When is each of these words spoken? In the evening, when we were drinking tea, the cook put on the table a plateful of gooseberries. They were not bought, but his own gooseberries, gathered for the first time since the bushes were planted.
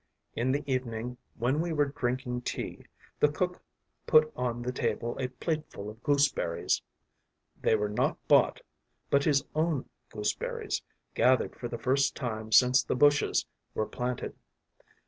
In 0.35 0.51
the 0.51 0.63
evening, 0.65 1.17
when 1.35 1.61
we 1.61 1.71
were 1.73 1.85
drinking 1.85 2.41
tea, 2.41 2.87
the 3.19 3.27
cook 3.31 3.61
put 4.07 4.33
on 4.35 4.63
the 4.63 4.71
table 4.71 5.15
a 5.19 5.27
plateful 5.27 5.91
of 5.91 6.01
gooseberries. 6.01 6.81
They 7.61 7.75
were 7.75 7.87
not 7.87 8.17
bought, 8.27 8.61
but 9.11 9.25
his 9.25 9.45
own 9.53 9.87
gooseberries, 10.09 10.81
gathered 11.13 11.55
for 11.55 11.67
the 11.67 11.77
first 11.77 12.15
time 12.15 12.51
since 12.51 12.81
the 12.83 12.95
bushes 12.95 13.45
were 13.75 13.85
planted. 13.85 14.33